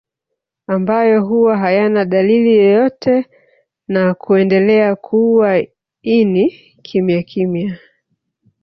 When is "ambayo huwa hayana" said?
0.67-2.05